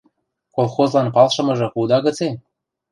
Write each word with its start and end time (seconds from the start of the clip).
–Колхозлан 0.55 1.07
палшымыжы 1.15 1.67
худа 1.73 1.97
гыце? 2.05 2.29